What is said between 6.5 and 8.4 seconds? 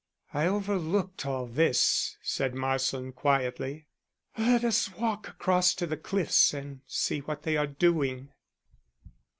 and see what they are doing."